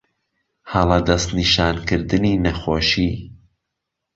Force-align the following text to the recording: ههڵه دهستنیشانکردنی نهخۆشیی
ههڵه 0.71 0.97
دهستنیشانکردنی 1.07 2.33
نهخۆشیی 2.43 3.13